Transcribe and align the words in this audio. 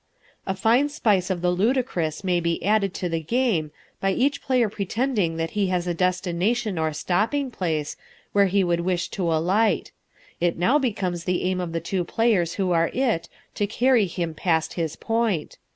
A 0.47 0.55
fine 0.55 0.89
spice 0.89 1.29
of 1.29 1.41
the 1.41 1.51
ludicrous 1.51 2.23
may 2.23 2.39
be 2.39 2.65
added 2.65 2.91
to 2.95 3.07
the 3.07 3.19
game 3.19 3.69
by 3.99 4.11
each 4.13 4.41
player 4.41 4.67
pretending 4.67 5.37
that 5.37 5.51
he 5.51 5.67
has 5.67 5.85
a 5.85 5.93
destination 5.93 6.79
or 6.79 6.91
stopping 6.91 7.51
place, 7.51 7.95
where 8.31 8.47
he 8.47 8.63
would 8.63 8.79
wish 8.79 9.09
to 9.09 9.31
alight. 9.31 9.91
It 10.39 10.57
now 10.57 10.79
becomes 10.79 11.25
the 11.25 11.43
aim 11.43 11.59
of 11.59 11.71
the 11.71 11.79
two 11.79 12.03
players 12.03 12.53
who 12.55 12.71
are 12.71 12.89
"it" 12.95 13.29
to 13.53 13.67
carry 13.67 14.07
him 14.07 14.33
past 14.33 14.73
his 14.73 14.95
point. 14.95 15.59